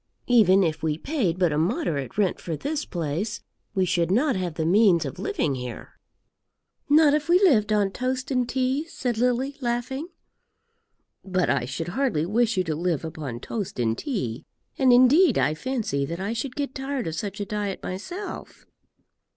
[0.25, 3.39] Even if we paid but a moderate rent for this place,
[3.75, 5.99] we should not have the means of living here."
[6.89, 10.07] "Not if we lived on toast and tea?" said Lily, laughing.
[11.23, 14.43] "But I should hardly wish you to live upon toast and tea;
[14.75, 18.65] and indeed I fancy that I should get tired of such a diet myself."